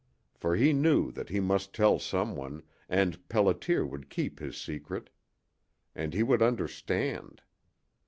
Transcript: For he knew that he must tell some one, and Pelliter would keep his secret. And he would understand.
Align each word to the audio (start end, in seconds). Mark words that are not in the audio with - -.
For 0.33 0.55
he 0.55 0.73
knew 0.73 1.11
that 1.11 1.29
he 1.29 1.39
must 1.39 1.75
tell 1.75 1.99
some 1.99 2.35
one, 2.35 2.63
and 2.89 3.19
Pelliter 3.29 3.87
would 3.87 4.09
keep 4.09 4.39
his 4.39 4.57
secret. 4.59 5.11
And 5.93 6.11
he 6.15 6.23
would 6.23 6.41
understand. 6.41 7.43